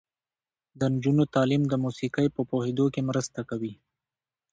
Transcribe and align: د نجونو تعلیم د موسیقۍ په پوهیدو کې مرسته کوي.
د 0.79 0.81
نجونو 0.93 1.23
تعلیم 1.35 1.63
د 1.67 1.73
موسیقۍ 1.83 2.27
په 2.35 2.41
پوهیدو 2.49 2.85
کې 2.93 3.01
مرسته 3.09 3.39
کوي. 3.49 3.73